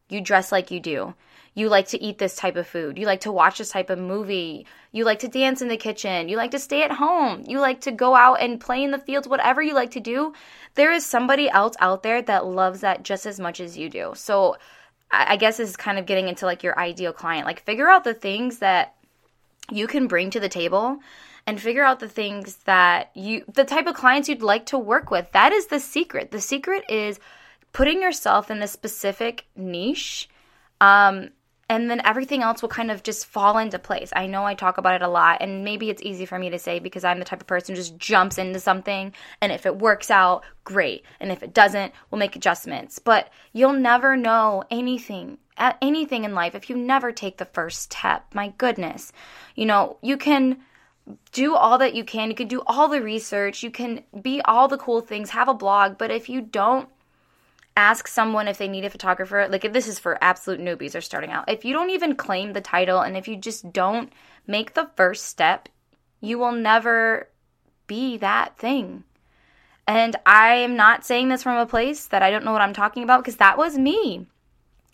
You 0.08 0.20
dress 0.20 0.52
like 0.52 0.70
you 0.70 0.80
do 0.80 1.14
you 1.56 1.70
like 1.70 1.88
to 1.88 2.02
eat 2.02 2.18
this 2.18 2.36
type 2.36 2.54
of 2.54 2.66
food, 2.66 2.98
you 2.98 3.06
like 3.06 3.22
to 3.22 3.32
watch 3.32 3.56
this 3.56 3.70
type 3.70 3.88
of 3.88 3.98
movie, 3.98 4.66
you 4.92 5.04
like 5.04 5.18
to 5.20 5.26
dance 5.26 5.62
in 5.62 5.68
the 5.68 5.76
kitchen, 5.76 6.28
you 6.28 6.36
like 6.36 6.50
to 6.50 6.58
stay 6.58 6.82
at 6.82 6.92
home, 6.92 7.42
you 7.48 7.58
like 7.58 7.80
to 7.80 7.90
go 7.90 8.14
out 8.14 8.34
and 8.42 8.60
play 8.60 8.84
in 8.84 8.90
the 8.90 8.98
fields, 8.98 9.26
whatever 9.26 9.62
you 9.62 9.72
like 9.72 9.90
to 9.90 9.98
do, 9.98 10.34
there 10.74 10.92
is 10.92 11.04
somebody 11.04 11.48
else 11.48 11.74
out 11.80 12.02
there 12.02 12.20
that 12.20 12.44
loves 12.44 12.82
that 12.82 13.02
just 13.02 13.24
as 13.24 13.40
much 13.40 13.58
as 13.58 13.76
you 13.76 13.88
do. 13.88 14.12
So 14.14 14.58
I 15.10 15.36
guess 15.36 15.56
this 15.56 15.70
is 15.70 15.76
kind 15.78 15.98
of 15.98 16.04
getting 16.04 16.28
into 16.28 16.44
like 16.44 16.62
your 16.62 16.78
ideal 16.78 17.14
client. 17.14 17.46
Like 17.46 17.62
figure 17.62 17.88
out 17.88 18.04
the 18.04 18.12
things 18.12 18.58
that 18.58 18.94
you 19.70 19.86
can 19.86 20.08
bring 20.08 20.28
to 20.30 20.40
the 20.40 20.50
table 20.50 20.98
and 21.46 21.60
figure 21.60 21.84
out 21.84 22.00
the 22.00 22.08
things 22.08 22.56
that 22.64 23.10
you 23.14 23.44
the 23.52 23.64
type 23.64 23.86
of 23.86 23.94
clients 23.94 24.28
you'd 24.28 24.42
like 24.42 24.66
to 24.66 24.78
work 24.78 25.10
with. 25.10 25.30
That 25.32 25.52
is 25.52 25.66
the 25.66 25.80
secret. 25.80 26.30
The 26.30 26.40
secret 26.40 26.84
is 26.88 27.20
putting 27.72 28.02
yourself 28.02 28.50
in 28.50 28.62
a 28.62 28.68
specific 28.68 29.46
niche 29.54 30.28
um, 30.80 31.30
and 31.68 31.90
then 31.90 32.00
everything 32.04 32.42
else 32.42 32.62
will 32.62 32.68
kind 32.68 32.90
of 32.90 33.02
just 33.02 33.26
fall 33.26 33.58
into 33.58 33.78
place. 33.78 34.12
I 34.14 34.26
know 34.26 34.44
I 34.44 34.54
talk 34.54 34.78
about 34.78 34.94
it 34.94 35.02
a 35.02 35.08
lot, 35.08 35.38
and 35.40 35.64
maybe 35.64 35.90
it's 35.90 36.02
easy 36.02 36.24
for 36.24 36.38
me 36.38 36.50
to 36.50 36.58
say 36.58 36.78
because 36.78 37.04
I'm 37.04 37.18
the 37.18 37.24
type 37.24 37.40
of 37.40 37.46
person 37.46 37.74
who 37.74 37.80
just 37.80 37.98
jumps 37.98 38.38
into 38.38 38.60
something, 38.60 39.12
and 39.40 39.50
if 39.50 39.66
it 39.66 39.76
works 39.76 40.10
out, 40.10 40.44
great. 40.62 41.04
And 41.18 41.32
if 41.32 41.42
it 41.42 41.54
doesn't, 41.54 41.92
we'll 42.10 42.20
make 42.20 42.36
adjustments. 42.36 43.00
But 43.00 43.30
you'll 43.52 43.72
never 43.72 44.16
know 44.16 44.64
anything 44.70 45.38
anything 45.80 46.24
in 46.24 46.34
life 46.34 46.54
if 46.54 46.68
you 46.68 46.76
never 46.76 47.12
take 47.12 47.38
the 47.38 47.46
first 47.46 47.80
step. 47.80 48.26
My 48.34 48.52
goodness. 48.58 49.10
You 49.54 49.64
know, 49.64 49.96
you 50.02 50.18
can 50.18 50.58
do 51.32 51.54
all 51.54 51.78
that 51.78 51.94
you 51.94 52.04
can. 52.04 52.30
You 52.30 52.36
can 52.36 52.48
do 52.48 52.62
all 52.66 52.88
the 52.88 53.02
research. 53.02 53.62
You 53.62 53.70
can 53.70 54.02
be 54.20 54.40
all 54.42 54.68
the 54.68 54.78
cool 54.78 55.00
things, 55.00 55.30
have 55.30 55.48
a 55.48 55.54
blog, 55.54 55.98
but 55.98 56.10
if 56.10 56.28
you 56.28 56.40
don't 56.40 56.88
ask 57.76 58.08
someone 58.08 58.48
if 58.48 58.58
they 58.58 58.68
need 58.68 58.84
a 58.84 58.90
photographer, 58.90 59.46
like 59.48 59.64
if 59.64 59.72
this 59.72 59.86
is 59.86 59.98
for 59.98 60.22
absolute 60.22 60.60
newbies 60.60 60.94
or 60.94 61.00
starting 61.00 61.30
out, 61.30 61.48
if 61.48 61.64
you 61.64 61.72
don't 61.72 61.90
even 61.90 62.16
claim 62.16 62.52
the 62.52 62.60
title 62.60 63.00
and 63.00 63.16
if 63.16 63.28
you 63.28 63.36
just 63.36 63.72
don't 63.72 64.12
make 64.46 64.74
the 64.74 64.90
first 64.96 65.26
step, 65.26 65.68
you 66.20 66.38
will 66.38 66.52
never 66.52 67.28
be 67.86 68.16
that 68.16 68.56
thing. 68.56 69.04
And 69.86 70.16
I 70.24 70.54
am 70.54 70.74
not 70.74 71.04
saying 71.04 71.28
this 71.28 71.42
from 71.42 71.58
a 71.58 71.66
place 71.66 72.06
that 72.06 72.22
I 72.22 72.30
don't 72.30 72.44
know 72.44 72.52
what 72.52 72.62
I'm 72.62 72.72
talking 72.72 73.04
about 73.04 73.22
because 73.22 73.36
that 73.36 73.58
was 73.58 73.78
me. 73.78 74.26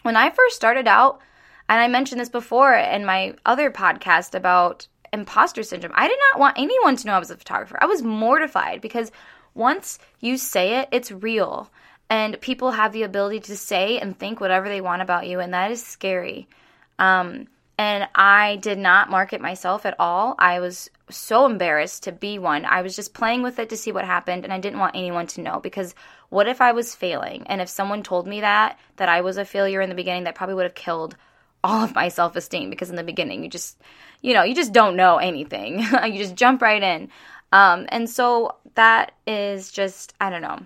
When 0.02 0.16
I 0.16 0.30
first 0.30 0.56
started 0.56 0.86
out, 0.86 1.20
and 1.68 1.80
I 1.80 1.88
mentioned 1.88 2.20
this 2.20 2.28
before 2.28 2.74
in 2.74 3.06
my 3.06 3.34
other 3.46 3.70
podcast 3.70 4.34
about 4.34 4.88
imposter 5.12 5.62
syndrome, 5.62 5.92
I 5.94 6.08
did 6.08 6.18
not 6.30 6.40
want 6.40 6.58
anyone 6.58 6.96
to 6.96 7.06
know 7.06 7.14
I 7.14 7.18
was 7.18 7.30
a 7.30 7.36
photographer. 7.36 7.78
I 7.80 7.86
was 7.86 8.02
mortified 8.02 8.80
because 8.80 9.10
once 9.54 9.98
you 10.20 10.36
say 10.36 10.80
it, 10.80 10.88
it's 10.92 11.12
real. 11.12 11.70
And 12.08 12.40
people 12.40 12.72
have 12.72 12.92
the 12.92 13.04
ability 13.04 13.40
to 13.40 13.56
say 13.56 13.98
and 13.98 14.18
think 14.18 14.40
whatever 14.40 14.68
they 14.68 14.80
want 14.80 15.02
about 15.02 15.26
you, 15.26 15.40
and 15.40 15.54
that 15.54 15.70
is 15.70 15.84
scary. 15.84 16.46
Um, 16.98 17.46
and 17.78 18.06
I 18.14 18.56
did 18.56 18.78
not 18.78 19.10
market 19.10 19.40
myself 19.40 19.86
at 19.86 19.96
all. 19.98 20.34
I 20.38 20.60
was 20.60 20.90
so 21.10 21.46
embarrassed 21.46 22.04
to 22.04 22.12
be 22.12 22.38
one. 22.38 22.64
I 22.64 22.82
was 22.82 22.94
just 22.94 23.14
playing 23.14 23.42
with 23.42 23.58
it 23.58 23.70
to 23.70 23.76
see 23.76 23.92
what 23.92 24.04
happened, 24.04 24.44
and 24.44 24.52
I 24.52 24.60
didn't 24.60 24.78
want 24.78 24.94
anyone 24.94 25.26
to 25.28 25.40
know 25.40 25.58
because 25.58 25.94
what 26.28 26.48
if 26.48 26.60
I 26.60 26.72
was 26.72 26.94
failing? 26.94 27.46
And 27.46 27.60
if 27.60 27.68
someone 27.68 28.02
told 28.02 28.26
me 28.26 28.40
that, 28.40 28.78
that 28.96 29.08
I 29.08 29.22
was 29.22 29.36
a 29.36 29.44
failure 29.44 29.80
in 29.80 29.88
the 29.88 29.94
beginning, 29.94 30.24
that 30.24 30.34
probably 30.34 30.54
would 30.54 30.64
have 30.64 30.74
killed 30.74 31.16
all 31.64 31.84
of 31.84 31.94
my 31.94 32.08
self 32.08 32.36
esteem 32.36 32.70
because 32.70 32.90
in 32.90 32.96
the 32.96 33.04
beginning, 33.04 33.42
you 33.42 33.50
just, 33.50 33.78
you 34.20 34.34
know, 34.34 34.42
you 34.42 34.54
just 34.54 34.72
don't 34.72 34.96
know 34.96 35.18
anything. 35.18 35.80
you 36.04 36.18
just 36.18 36.34
jump 36.34 36.62
right 36.62 36.82
in. 36.82 37.08
Um, 37.52 37.86
and 37.90 38.08
so 38.08 38.56
that 38.74 39.12
is 39.26 39.70
just, 39.70 40.14
I 40.20 40.30
don't 40.30 40.42
know, 40.42 40.58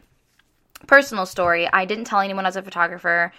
personal 0.86 1.26
story. 1.26 1.68
I 1.72 1.84
didn't 1.84 2.04
tell 2.04 2.20
anyone 2.20 2.44
I 2.44 2.48
was 2.48 2.56
a 2.56 2.62
photographer. 2.62 3.32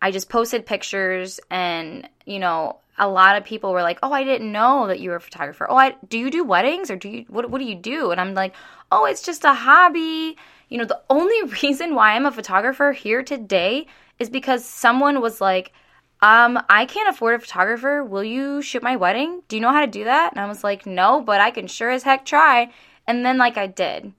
I 0.00 0.10
just 0.10 0.28
posted 0.28 0.66
pictures 0.66 1.40
and, 1.50 2.08
you 2.26 2.38
know, 2.38 2.78
a 2.98 3.08
lot 3.08 3.36
of 3.36 3.44
people 3.44 3.72
were 3.72 3.82
like, 3.82 3.98
"Oh, 4.02 4.12
I 4.12 4.22
didn't 4.24 4.52
know 4.52 4.86
that 4.86 5.00
you 5.00 5.10
were 5.10 5.16
a 5.16 5.20
photographer. 5.20 5.66
Oh, 5.68 5.76
I 5.76 5.96
do 6.08 6.18
you 6.18 6.30
do 6.30 6.44
weddings 6.44 6.90
or 6.90 6.96
do 6.96 7.08
you 7.08 7.24
what 7.28 7.50
what 7.50 7.58
do 7.58 7.64
you 7.64 7.74
do?" 7.74 8.10
And 8.10 8.20
I'm 8.20 8.34
like, 8.34 8.54
"Oh, 8.92 9.04
it's 9.04 9.22
just 9.22 9.44
a 9.44 9.52
hobby." 9.52 10.36
You 10.68 10.78
know, 10.78 10.84
the 10.84 11.00
only 11.10 11.42
reason 11.62 11.94
why 11.94 12.12
I'm 12.12 12.26
a 12.26 12.32
photographer 12.32 12.92
here 12.92 13.22
today 13.22 13.86
is 14.18 14.30
because 14.30 14.64
someone 14.64 15.20
was 15.20 15.40
like, 15.40 15.72
um, 16.20 16.62
I 16.68 16.86
can't 16.86 17.08
afford 17.08 17.34
a 17.34 17.38
photographer. 17.38 18.02
Will 18.02 18.24
you 18.24 18.62
shoot 18.62 18.82
my 18.82 18.96
wedding? 18.96 19.42
Do 19.48 19.56
you 19.56 19.62
know 19.62 19.72
how 19.72 19.80
to 19.80 19.86
do 19.86 20.04
that? 20.04 20.32
And 20.32 20.40
I 20.40 20.46
was 20.46 20.64
like, 20.64 20.86
no, 20.86 21.20
but 21.20 21.40
I 21.40 21.50
can 21.50 21.66
sure 21.66 21.90
as 21.90 22.02
heck 22.02 22.24
try. 22.24 22.72
And 23.06 23.24
then 23.24 23.38
like 23.38 23.56
I 23.56 23.66
did. 23.66 24.12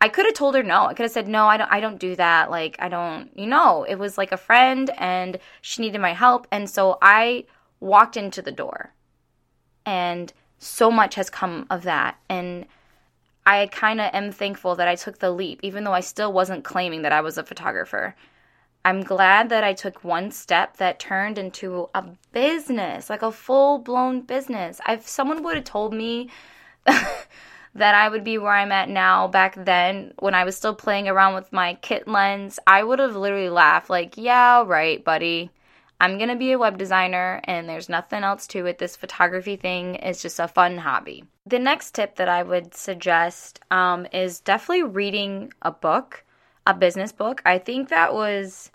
I 0.00 0.08
could 0.08 0.26
have 0.26 0.34
told 0.34 0.56
her 0.56 0.64
no. 0.64 0.86
I 0.86 0.94
could 0.94 1.04
have 1.04 1.12
said 1.12 1.28
no. 1.28 1.46
I 1.46 1.56
don't. 1.56 1.70
I 1.70 1.78
don't 1.78 2.00
do 2.00 2.16
that. 2.16 2.50
Like 2.50 2.74
I 2.80 2.88
don't. 2.88 3.30
You 3.38 3.46
know, 3.46 3.84
it 3.84 3.94
was 3.94 4.18
like 4.18 4.32
a 4.32 4.36
friend, 4.36 4.90
and 4.98 5.38
she 5.60 5.80
needed 5.80 6.00
my 6.00 6.12
help, 6.12 6.48
and 6.50 6.68
so 6.68 6.98
I 7.00 7.44
walked 7.78 8.16
into 8.16 8.42
the 8.42 8.50
door. 8.50 8.92
And 9.86 10.32
so 10.58 10.90
much 10.90 11.14
has 11.14 11.30
come 11.30 11.66
of 11.70 11.84
that. 11.84 12.16
And 12.28 12.66
I 13.46 13.66
kind 13.66 14.00
of 14.00 14.10
am 14.12 14.32
thankful 14.32 14.74
that 14.76 14.88
I 14.88 14.96
took 14.96 15.18
the 15.18 15.30
leap, 15.30 15.60
even 15.62 15.84
though 15.84 15.92
I 15.92 16.00
still 16.00 16.32
wasn't 16.32 16.64
claiming 16.64 17.02
that 17.02 17.12
I 17.12 17.20
was 17.20 17.38
a 17.38 17.44
photographer. 17.44 18.14
I'm 18.84 19.02
glad 19.02 19.48
that 19.50 19.62
I 19.62 19.74
took 19.74 20.02
one 20.02 20.30
step 20.32 20.78
that 20.78 20.98
turned 20.98 21.38
into 21.38 21.88
a 21.94 22.04
business, 22.32 23.08
like 23.08 23.22
a 23.22 23.30
full 23.30 23.78
blown 23.78 24.22
business. 24.22 24.80
If 24.88 25.08
someone 25.08 25.42
would 25.44 25.56
have 25.56 25.64
told 25.64 25.94
me 25.94 26.30
that 26.84 27.94
I 27.94 28.08
would 28.08 28.24
be 28.24 28.38
where 28.38 28.52
I'm 28.52 28.72
at 28.72 28.88
now 28.88 29.28
back 29.28 29.54
then 29.64 30.14
when 30.18 30.34
I 30.34 30.44
was 30.44 30.56
still 30.56 30.74
playing 30.74 31.08
around 31.08 31.34
with 31.34 31.52
my 31.52 31.74
kit 31.74 32.08
lens, 32.08 32.58
I 32.66 32.82
would 32.82 32.98
have 32.98 33.14
literally 33.14 33.50
laughed, 33.50 33.88
like, 33.88 34.14
yeah, 34.16 34.64
right, 34.66 35.02
buddy. 35.02 35.50
I'm 36.00 36.18
to 36.18 36.34
be 36.34 36.50
a 36.50 36.58
web 36.58 36.78
designer 36.78 37.40
and 37.44 37.68
there's 37.68 37.88
nothing 37.88 38.24
else 38.24 38.48
to 38.48 38.66
it. 38.66 38.78
This 38.78 38.96
photography 38.96 39.54
thing 39.54 39.94
is 39.94 40.20
just 40.20 40.40
a 40.40 40.48
fun 40.48 40.78
hobby. 40.78 41.24
The 41.46 41.60
next 41.60 41.94
tip 41.94 42.16
that 42.16 42.28
I 42.28 42.42
would 42.42 42.74
suggest 42.74 43.60
um, 43.70 44.08
is 44.12 44.40
definitely 44.40 44.82
reading 44.82 45.52
a 45.62 45.70
book, 45.70 46.24
a 46.66 46.74
business 46.74 47.12
book. 47.12 47.42
I 47.44 47.58
think 47.58 47.88
that 47.88 48.14
was, 48.14 48.70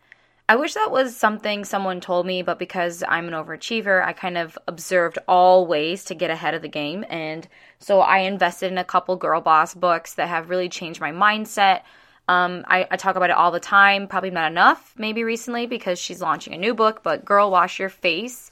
I 0.49 0.55
wish 0.55 0.73
that 0.73 0.91
was 0.91 1.15
something 1.15 1.63
someone 1.63 2.01
told 2.01 2.25
me, 2.25 2.41
but 2.41 2.59
because 2.59 3.03
I'm 3.07 3.27
an 3.27 3.33
overachiever, 3.33 4.03
I 4.03 4.13
kind 4.13 4.37
of 4.37 4.57
observed 4.67 5.17
all 5.27 5.65
ways 5.65 6.03
to 6.05 6.15
get 6.15 6.29
ahead 6.29 6.53
of 6.53 6.61
the 6.61 6.67
game. 6.67 7.05
And 7.09 7.47
so 7.79 8.01
I 8.01 8.19
invested 8.19 8.71
in 8.71 8.77
a 8.77 8.83
couple 8.83 9.15
girl 9.15 9.41
boss 9.41 9.73
books 9.73 10.13
that 10.15 10.27
have 10.27 10.49
really 10.49 10.69
changed 10.69 11.01
my 11.01 11.11
mindset 11.11 11.81
um, 12.29 12.65
I, 12.67 12.85
I, 12.91 12.97
talk 12.97 13.15
about 13.15 13.29
it 13.29 13.37
all 13.37 13.51
the 13.51 13.59
time, 13.59 14.07
probably 14.07 14.31
not 14.31 14.51
enough, 14.51 14.93
maybe 14.97 15.23
recently 15.23 15.65
because 15.65 15.97
she's 15.97 16.21
launching 16.21 16.53
a 16.53 16.57
new 16.57 16.73
book, 16.73 17.01
but 17.01 17.23
Girl 17.23 17.49
Wash 17.49 17.79
Your 17.79 17.89
Face 17.89 18.51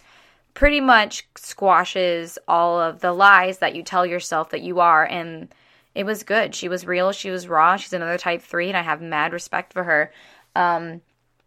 pretty 0.53 0.79
much 0.79 1.27
squashes 1.35 2.37
all 2.47 2.79
of 2.79 3.01
the 3.01 3.11
lies 3.11 3.57
that 3.57 3.75
you 3.75 3.83
tell 3.83 4.05
yourself 4.05 4.51
that 4.51 4.61
you 4.61 4.79
are. 4.79 5.03
And 5.03 5.53
it 5.95 6.05
was 6.05 6.23
good. 6.23 6.53
She 6.53 6.69
was 6.69 6.85
real, 6.85 7.11
she 7.11 7.31
was 7.31 7.47
raw. 7.47 7.77
She's 7.77 7.93
another 7.93 8.17
type 8.17 8.41
three, 8.41 8.67
and 8.67 8.77
I 8.77 8.81
have 8.81 9.01
mad 9.01 9.33
respect 9.33 9.73
for 9.73 9.83
her. 9.83 10.11
Um, 10.55 11.01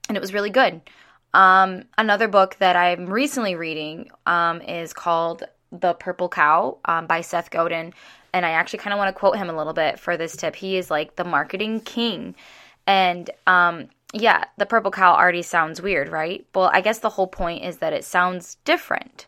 and 0.08 0.16
it 0.16 0.20
was 0.20 0.32
really 0.32 0.50
good. 0.50 0.80
Um, 1.34 1.84
another 1.96 2.26
book 2.26 2.56
that 2.58 2.74
I'm 2.74 3.06
recently 3.06 3.54
reading 3.54 4.10
um, 4.26 4.62
is 4.62 4.92
called 4.92 5.44
The 5.70 5.92
Purple 5.92 6.30
Cow 6.30 6.78
um, 6.86 7.06
by 7.06 7.20
Seth 7.20 7.50
Godin 7.50 7.92
and 8.32 8.44
I 8.44 8.50
actually 8.50 8.80
kind 8.80 8.92
of 8.92 8.98
want 8.98 9.14
to 9.14 9.18
quote 9.18 9.36
him 9.36 9.48
a 9.48 9.56
little 9.56 9.72
bit 9.72 9.98
for 9.98 10.16
this 10.16 10.36
tip. 10.36 10.56
He 10.56 10.76
is 10.76 10.90
like 10.90 11.16
the 11.16 11.24
marketing 11.24 11.80
king. 11.80 12.34
And 12.86 13.30
um, 13.46 13.88
yeah, 14.12 14.44
the 14.56 14.66
purple 14.66 14.90
cow 14.90 15.14
already 15.14 15.42
sounds 15.42 15.80
weird, 15.80 16.08
right? 16.08 16.46
Well, 16.54 16.70
I 16.72 16.80
guess 16.80 16.98
the 16.98 17.10
whole 17.10 17.26
point 17.26 17.64
is 17.64 17.78
that 17.78 17.92
it 17.92 18.04
sounds 18.04 18.56
different. 18.64 19.26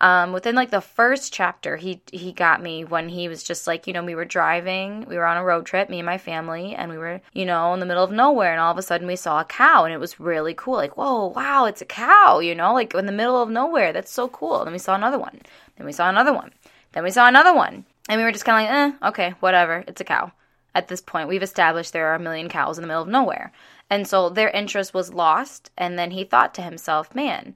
Um, 0.00 0.32
within 0.32 0.54
like 0.54 0.70
the 0.70 0.82
first 0.82 1.32
chapter, 1.32 1.76
he 1.76 2.02
he 2.12 2.30
got 2.30 2.62
me 2.62 2.84
when 2.84 3.08
he 3.08 3.28
was 3.28 3.42
just 3.42 3.66
like, 3.66 3.86
you 3.86 3.94
know, 3.94 4.04
we 4.04 4.14
were 4.14 4.26
driving, 4.26 5.06
we 5.08 5.16
were 5.16 5.24
on 5.24 5.38
a 5.38 5.44
road 5.44 5.64
trip, 5.64 5.88
me 5.88 6.00
and 6.00 6.06
my 6.06 6.18
family, 6.18 6.74
and 6.74 6.90
we 6.90 6.98
were, 6.98 7.22
you 7.32 7.46
know, 7.46 7.72
in 7.72 7.80
the 7.80 7.86
middle 7.86 8.04
of 8.04 8.10
nowhere, 8.10 8.52
and 8.52 8.60
all 8.60 8.72
of 8.72 8.76
a 8.76 8.82
sudden 8.82 9.06
we 9.06 9.16
saw 9.16 9.40
a 9.40 9.44
cow, 9.44 9.84
and 9.84 9.94
it 9.94 9.98
was 9.98 10.20
really 10.20 10.52
cool. 10.54 10.74
Like, 10.74 10.98
whoa, 10.98 11.28
wow, 11.28 11.64
it's 11.64 11.80
a 11.80 11.86
cow, 11.86 12.40
you 12.40 12.54
know, 12.54 12.74
like 12.74 12.94
in 12.94 13.06
the 13.06 13.12
middle 13.12 13.40
of 13.40 13.48
nowhere. 13.48 13.92
That's 13.94 14.12
so 14.12 14.28
cool. 14.28 14.64
Then 14.64 14.72
we 14.74 14.78
saw 14.78 14.94
another 14.94 15.18
one. 15.18 15.40
Then 15.76 15.86
we 15.86 15.92
saw 15.92 16.10
another 16.10 16.32
one. 16.32 16.52
Then 16.92 17.02
we 17.02 17.10
saw 17.10 17.26
another 17.26 17.54
one. 17.54 17.84
And 18.08 18.18
we 18.18 18.24
were 18.24 18.32
just 18.32 18.44
kind 18.44 18.66
of 18.66 18.70
like, 18.70 19.02
eh, 19.02 19.08
okay, 19.08 19.34
whatever. 19.40 19.82
It's 19.88 20.00
a 20.00 20.04
cow. 20.04 20.32
At 20.74 20.88
this 20.88 21.00
point, 21.00 21.28
we've 21.28 21.42
established 21.42 21.92
there 21.92 22.08
are 22.08 22.14
a 22.14 22.20
million 22.20 22.48
cows 22.48 22.78
in 22.78 22.82
the 22.82 22.88
middle 22.88 23.02
of 23.02 23.08
nowhere. 23.08 23.50
And 23.88 24.06
so 24.06 24.28
their 24.28 24.50
interest 24.50 24.92
was 24.92 25.14
lost. 25.14 25.70
And 25.76 25.98
then 25.98 26.10
he 26.10 26.22
thought 26.22 26.54
to 26.54 26.62
himself, 26.62 27.14
man, 27.14 27.54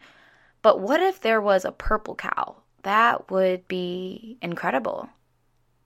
but 0.62 0.80
what 0.80 1.00
if 1.00 1.20
there 1.20 1.40
was 1.40 1.64
a 1.64 1.72
purple 1.72 2.14
cow? 2.14 2.56
That 2.82 3.30
would 3.30 3.68
be 3.68 4.38
incredible. 4.40 5.08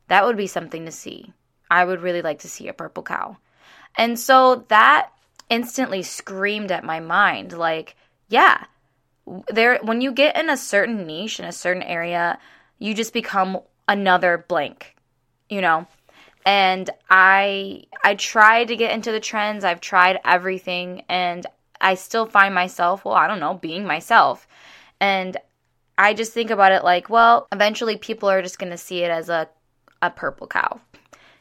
That 0.08 0.24
would 0.24 0.36
be 0.36 0.46
something 0.46 0.84
to 0.84 0.92
see. 0.92 1.32
I 1.70 1.84
would 1.84 2.02
really 2.02 2.22
like 2.22 2.40
to 2.40 2.48
see 2.48 2.68
a 2.68 2.74
purple 2.74 3.02
cow. 3.02 3.38
And 3.96 4.18
so 4.18 4.64
that 4.68 5.10
instantly 5.50 6.02
screamed 6.02 6.72
at 6.72 6.84
my 6.84 7.00
mind 7.00 7.52
like, 7.52 7.96
yeah, 8.28 8.64
there 9.48 9.78
when 9.82 10.00
you 10.00 10.12
get 10.12 10.36
in 10.36 10.50
a 10.50 10.56
certain 10.56 11.06
niche 11.06 11.38
in 11.38 11.46
a 11.46 11.52
certain 11.52 11.82
area, 11.82 12.38
you 12.78 12.94
just 12.94 13.12
become 13.12 13.60
another 13.88 14.44
blank, 14.48 14.96
you 15.48 15.60
know? 15.60 15.86
And 16.44 16.90
I 17.08 17.84
I 18.02 18.16
tried 18.16 18.68
to 18.68 18.76
get 18.76 18.92
into 18.92 19.12
the 19.12 19.20
trends. 19.20 19.64
I've 19.64 19.80
tried 19.80 20.20
everything 20.24 21.04
and 21.08 21.46
I 21.80 21.94
still 21.94 22.26
find 22.26 22.54
myself, 22.54 23.04
well, 23.04 23.14
I 23.14 23.26
don't 23.26 23.40
know, 23.40 23.54
being 23.54 23.86
myself. 23.86 24.46
And 25.00 25.36
I 25.98 26.14
just 26.14 26.32
think 26.32 26.50
about 26.50 26.72
it 26.72 26.84
like, 26.84 27.08
well, 27.10 27.46
eventually 27.52 27.96
people 27.96 28.28
are 28.28 28.42
just 28.42 28.58
going 28.58 28.72
to 28.72 28.78
see 28.78 29.02
it 29.02 29.10
as 29.10 29.28
a 29.28 29.48
a 30.02 30.10
purple 30.10 30.46
cow, 30.46 30.80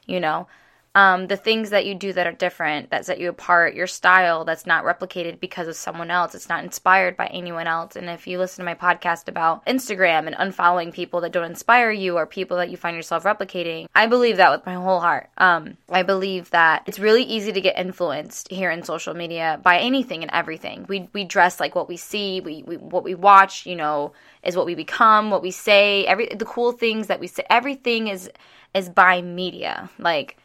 you 0.05 0.19
know? 0.19 0.47
Um, 0.95 1.25
the 1.25 1.37
things 1.37 1.71
that 1.71 1.85
you 1.87 1.95
do 1.95 2.13
that 2.13 2.27
are 2.27 2.33
different, 2.33 2.91
that 2.91 3.05
set 3.05 3.19
you 3.19 3.29
apart, 3.29 3.73
your 3.73 3.87
style 3.87 4.45
that's 4.45 4.67
not 4.67 4.83
replicated 4.83 5.39
because 5.39 5.67
of 5.67 5.75
someone 5.75 6.11
else, 6.11 6.35
it's 6.35 6.49
not 6.49 6.63
inspired 6.63 7.17
by 7.17 7.25
anyone 7.27 7.65
else. 7.65 7.95
And 7.95 8.09
if 8.09 8.27
you 8.27 8.37
listen 8.37 8.63
to 8.63 8.71
my 8.71 8.75
podcast 8.75 9.27
about 9.27 9.65
Instagram 9.65 10.27
and 10.27 10.35
unfollowing 10.35 10.93
people 10.93 11.21
that 11.21 11.31
don't 11.31 11.49
inspire 11.49 11.89
you 11.89 12.17
or 12.17 12.27
people 12.27 12.57
that 12.57 12.69
you 12.69 12.77
find 12.77 12.95
yourself 12.95 13.23
replicating, 13.23 13.87
I 13.95 14.05
believe 14.05 14.37
that 14.37 14.51
with 14.51 14.65
my 14.67 14.75
whole 14.75 14.99
heart. 14.99 15.29
Um, 15.39 15.77
I 15.89 16.03
believe 16.03 16.51
that 16.51 16.83
it's 16.85 16.99
really 16.99 17.23
easy 17.23 17.51
to 17.51 17.61
get 17.61 17.77
influenced 17.77 18.49
here 18.49 18.69
in 18.69 18.83
social 18.83 19.15
media 19.15 19.59
by 19.63 19.79
anything 19.79 20.21
and 20.21 20.31
everything. 20.31 20.85
We 20.87 21.09
we 21.13 21.23
dress 21.23 21.59
like 21.59 21.73
what 21.73 21.89
we 21.89 21.97
see, 21.97 22.39
we, 22.39 22.63
we 22.63 22.77
what 22.77 23.03
we 23.03 23.15
watch, 23.15 23.65
you 23.65 23.75
know, 23.75 24.13
is 24.43 24.55
what 24.55 24.67
we 24.67 24.75
become, 24.75 25.31
what 25.31 25.41
we 25.41 25.51
say, 25.51 26.05
every 26.05 26.27
the 26.27 26.45
cool 26.45 26.71
things 26.71 27.07
that 27.07 27.19
we 27.19 27.27
say. 27.27 27.43
Everything 27.49 28.09
is 28.09 28.29
is 28.75 28.89
by 28.89 29.21
media. 29.21 29.89
Like 29.97 30.37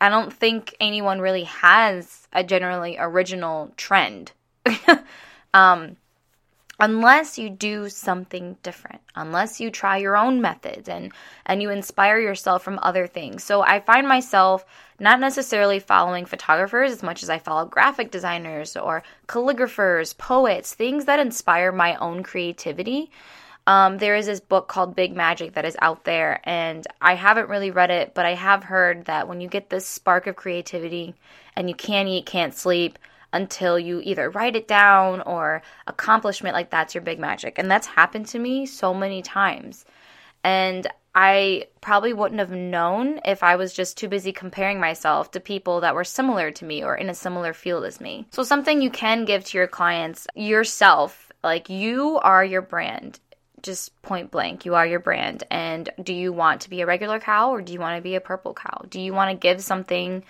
I 0.00 0.08
don't 0.08 0.32
think 0.32 0.74
anyone 0.80 1.20
really 1.20 1.44
has 1.44 2.26
a 2.32 2.42
generally 2.42 2.96
original 2.98 3.72
trend. 3.76 4.32
um, 5.54 5.96
unless 6.80 7.38
you 7.38 7.50
do 7.50 7.88
something 7.90 8.56
different 8.62 9.00
unless 9.14 9.60
you 9.60 9.70
try 9.70 9.98
your 9.98 10.16
own 10.16 10.40
methods 10.40 10.88
and 10.88 11.12
and 11.44 11.60
you 11.60 11.68
inspire 11.68 12.18
yourself 12.18 12.62
from 12.62 12.78
other 12.82 13.06
things 13.06 13.44
so 13.44 13.60
i 13.62 13.78
find 13.78 14.08
myself 14.08 14.64
not 14.98 15.20
necessarily 15.20 15.78
following 15.78 16.24
photographers 16.24 16.90
as 16.90 17.02
much 17.02 17.22
as 17.22 17.28
i 17.28 17.38
follow 17.38 17.66
graphic 17.66 18.10
designers 18.10 18.76
or 18.76 19.02
calligraphers 19.28 20.16
poets 20.16 20.74
things 20.74 21.04
that 21.04 21.20
inspire 21.20 21.70
my 21.70 21.94
own 21.96 22.22
creativity 22.22 23.10
um, 23.70 23.98
there 23.98 24.16
is 24.16 24.26
this 24.26 24.40
book 24.40 24.66
called 24.66 24.96
Big 24.96 25.14
Magic 25.14 25.54
that 25.54 25.64
is 25.64 25.76
out 25.80 26.02
there, 26.02 26.40
and 26.42 26.84
I 27.00 27.14
haven't 27.14 27.48
really 27.48 27.70
read 27.70 27.92
it, 27.92 28.14
but 28.14 28.26
I 28.26 28.34
have 28.34 28.64
heard 28.64 29.04
that 29.04 29.28
when 29.28 29.40
you 29.40 29.46
get 29.46 29.70
this 29.70 29.86
spark 29.86 30.26
of 30.26 30.34
creativity 30.34 31.14
and 31.54 31.68
you 31.68 31.76
can't 31.76 32.08
eat, 32.08 32.26
can't 32.26 32.52
sleep 32.52 32.98
until 33.32 33.78
you 33.78 34.00
either 34.02 34.28
write 34.28 34.56
it 34.56 34.66
down 34.66 35.20
or 35.20 35.62
accomplishment 35.86 36.52
like 36.52 36.70
that's 36.70 36.96
your 36.96 37.02
big 37.02 37.20
magic. 37.20 37.60
And 37.60 37.70
that's 37.70 37.86
happened 37.86 38.26
to 38.30 38.40
me 38.40 38.66
so 38.66 38.92
many 38.92 39.22
times. 39.22 39.84
And 40.42 40.88
I 41.14 41.68
probably 41.80 42.12
wouldn't 42.12 42.40
have 42.40 42.50
known 42.50 43.20
if 43.24 43.44
I 43.44 43.54
was 43.54 43.72
just 43.72 43.96
too 43.96 44.08
busy 44.08 44.32
comparing 44.32 44.80
myself 44.80 45.30
to 45.30 45.38
people 45.38 45.82
that 45.82 45.94
were 45.94 46.02
similar 46.02 46.50
to 46.50 46.64
me 46.64 46.82
or 46.82 46.96
in 46.96 47.08
a 47.08 47.14
similar 47.14 47.52
field 47.52 47.84
as 47.84 48.00
me. 48.00 48.26
So, 48.32 48.42
something 48.42 48.82
you 48.82 48.90
can 48.90 49.24
give 49.24 49.44
to 49.44 49.58
your 49.58 49.68
clients 49.68 50.26
yourself, 50.34 51.30
like 51.44 51.70
you 51.70 52.18
are 52.24 52.44
your 52.44 52.62
brand. 52.62 53.20
Just 53.62 54.00
point 54.02 54.30
blank, 54.30 54.64
you 54.64 54.74
are 54.74 54.86
your 54.86 55.00
brand. 55.00 55.44
And 55.50 55.90
do 56.02 56.12
you 56.12 56.32
want 56.32 56.62
to 56.62 56.70
be 56.70 56.80
a 56.80 56.86
regular 56.86 57.20
cow 57.20 57.50
or 57.50 57.62
do 57.62 57.72
you 57.72 57.80
want 57.80 57.96
to 57.96 58.02
be 58.02 58.14
a 58.14 58.20
purple 58.20 58.54
cow? 58.54 58.84
Do 58.88 59.00
you 59.00 59.12
want 59.12 59.30
to 59.30 59.36
give 59.36 59.62
something 59.62 60.24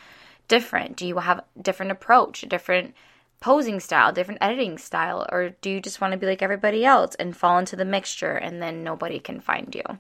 different? 0.49 0.97
Do 0.97 1.07
you 1.07 1.19
have 1.19 1.39
a 1.39 1.45
different 1.63 1.93
approach, 1.93 2.43
a 2.43 2.47
different 2.47 2.95
posing 3.41 3.81
style, 3.81 4.13
different 4.13 4.43
editing 4.43 4.79
style? 4.79 5.27
Or 5.31 5.51
do 5.61 5.71
you 5.71 5.81
just 5.81 6.01
want 6.01 6.13
to 6.13 6.19
be 6.19 6.27
like 6.27 6.43
everybody 6.43 6.85
else 6.85 7.15
and 7.15 7.37
fall 7.37 7.59
into 7.59 7.77
the 7.77 7.85
mixture 7.85 8.37
and 8.37 8.61
then 8.63 8.85
nobody 8.85 9.19
can 9.19 9.41
find 9.41 9.75
you? 9.75 9.99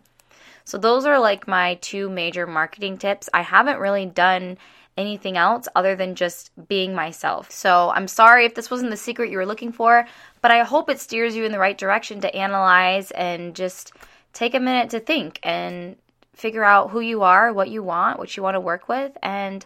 So, 0.65 0.79
those 0.79 1.07
are 1.07 1.19
like 1.19 1.49
my 1.49 1.75
two 1.81 2.09
major 2.11 2.47
marketing 2.47 2.99
tips. 2.99 3.29
I 3.33 3.43
haven't 3.43 3.81
really 3.81 4.07
done 4.07 4.59
anything 4.97 5.37
else 5.37 5.67
other 5.75 5.97
than 5.97 6.15
just 6.15 6.51
being 6.69 6.95
myself. 6.95 7.51
So, 7.51 7.91
I'm 7.91 8.07
sorry 8.07 8.45
if 8.45 8.55
this 8.55 8.71
wasn't 8.71 8.91
the 8.91 8.97
secret 8.97 9.31
you 9.31 9.39
were 9.39 9.47
looking 9.47 9.73
for, 9.73 10.07
but 10.43 10.51
I 10.51 10.63
hope 10.63 10.89
it 10.89 11.01
steers 11.01 11.37
you 11.37 11.45
in 11.45 11.53
the 11.53 11.59
right 11.59 11.77
direction 11.77 12.21
to 12.23 12.35
analyze 12.35 13.11
and 13.11 13.55
just 13.55 13.93
take 14.33 14.55
a 14.55 14.61
minute 14.61 14.91
to 14.91 15.01
think 15.01 15.39
and 15.43 15.97
figure 16.35 16.65
out 16.65 16.91
who 16.91 17.01
you 17.01 17.23
are, 17.23 17.53
what 17.53 17.69
you 17.69 17.83
want, 17.83 18.19
what 18.19 18.37
you 18.37 18.43
want 18.43 18.55
to 18.55 18.61
work 18.61 18.89
with. 18.89 19.17
And 19.23 19.65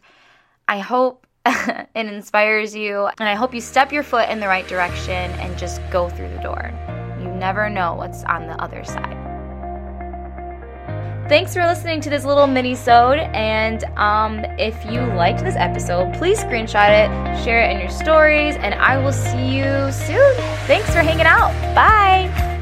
I 0.66 0.81
hope 0.81 1.26
it 1.47 1.88
inspires 1.95 2.75
you. 2.75 3.09
And 3.19 3.28
I 3.28 3.35
hope 3.35 3.54
you 3.54 3.61
step 3.61 3.93
your 3.93 4.02
foot 4.02 4.28
in 4.28 4.40
the 4.40 4.49
right 4.49 4.66
direction 4.66 5.31
and 5.40 5.57
just 5.59 5.81
go 5.90 6.09
through 6.09 6.31
the 6.31 6.43
door. 6.43 6.73
You 7.21 7.28
never 7.28 7.71
know 7.71 7.95
what's 7.95 8.25
on 8.25 8.47
the 8.47 8.61
other 8.62 8.85
side. 8.85 9.24
Thanks 11.26 11.54
for 11.54 11.66
listening 11.66 12.02
to 12.02 12.11
this 12.11 12.25
little 12.25 12.47
mini-sode, 12.47 13.19
and 13.19 13.83
um, 13.97 14.40
if 14.59 14.85
you 14.85 15.00
liked 15.00 15.43
this 15.43 15.57
episode, 15.57 16.14
please 16.14 16.38
screenshot 16.38 16.90
it, 16.90 17.45
share 17.45 17.62
it 17.62 17.73
in 17.73 17.81
your 17.81 17.90
stories, 17.90 18.57
and 18.57 18.75
I 18.75 18.99
will 19.02 19.12
see 19.12 19.57
you 19.57 19.90
soon. 19.90 20.35
Thanks 20.66 20.90
for 20.90 21.00
hanging 21.00 21.26
out. 21.26 21.50
Bye! 21.75 22.54